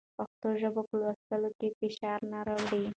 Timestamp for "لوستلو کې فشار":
1.01-2.19